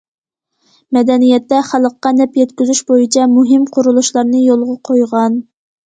[0.97, 5.43] مەدەنىيەتتە خەلققە نەپ يەتكۈزۈش بويىچە مۇھىم قۇرۇلۇشلارنى يولغا قويغان.